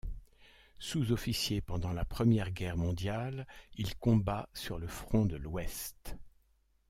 Sous-officier 0.79 1.61
pendant 1.61 1.93
la 1.93 2.05
Première 2.05 2.49
Guerre 2.49 2.75
mondiale, 2.75 3.45
il 3.77 3.95
combat 3.99 4.49
sur 4.51 4.79
le 4.79 4.87
front 4.87 5.27
de 5.27 5.35
l'Ouest. 5.35 6.17